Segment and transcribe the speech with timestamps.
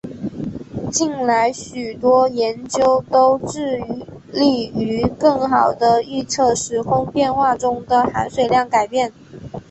[0.91, 3.79] 近来许多研究都致
[4.33, 9.13] 力于更好地预测时空变化中的含水量改变。